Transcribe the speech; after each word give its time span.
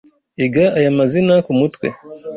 Iga 0.45 0.65
aya 0.77 0.91
mazina 0.97 1.33
kumutwe. 1.45 1.87